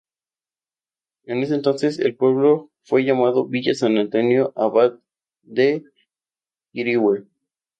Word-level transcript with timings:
En 1.27 1.43
ese 1.43 1.53
entonces, 1.53 1.99
el 1.99 2.15
pueblo 2.15 2.71
fue 2.81 3.03
llamado 3.05 3.45
Villa 3.45 3.75
San 3.75 3.99
Antonio 3.99 4.51
Abad 4.55 4.95
de 5.43 5.83
Quirihue. 6.71 7.25